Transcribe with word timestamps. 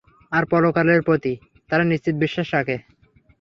আর 0.31 0.43
পরকালের 0.51 0.99
প্রতি 1.07 1.33
তারা 1.69 1.83
নিশ্চিত 1.83 2.15
বিশ্বাস 2.23 2.47
রাখে। 2.53 2.75